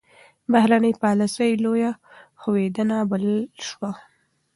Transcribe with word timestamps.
بهرنۍ 0.51 0.93
پالیسي 1.03 1.51
لویه 1.63 1.91
ښوېېدنه 2.41 2.97
بلل 3.09 3.39
شوه. 3.67 3.91